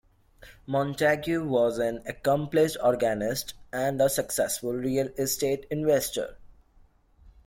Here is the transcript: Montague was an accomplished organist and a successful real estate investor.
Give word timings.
Montague 0.65 1.43
was 1.45 1.77
an 1.77 2.01
accomplished 2.07 2.75
organist 2.81 3.53
and 3.71 4.01
a 4.01 4.09
successful 4.09 4.73
real 4.73 5.09
estate 5.15 5.67
investor. 5.69 6.37